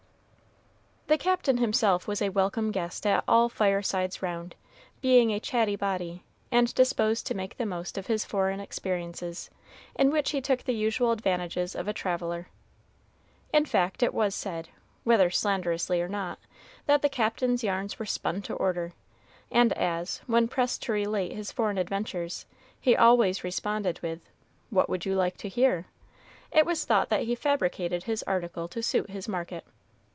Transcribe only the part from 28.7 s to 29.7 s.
suit his market.